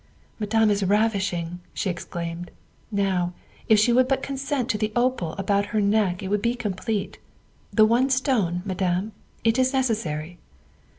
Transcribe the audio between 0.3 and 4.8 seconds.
11 Madame is ravishing," she exclaimed;" now, if she would but consent to